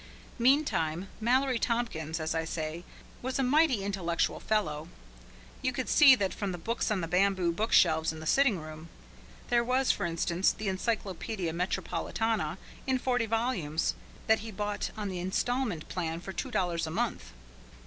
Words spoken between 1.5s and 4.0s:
Tompkins, as I say, was a mighty